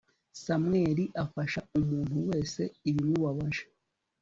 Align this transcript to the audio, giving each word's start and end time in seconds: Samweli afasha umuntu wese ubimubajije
Samweli 0.43 1.03
afasha 1.23 1.59
umuntu 1.79 2.15
wese 2.29 2.61
ubimubajije 2.87 3.63